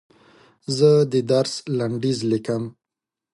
زه 0.77 0.89
د 1.11 1.13
درس 1.31 1.53
لنډیز 1.77 2.19
لیکم. 2.31 2.63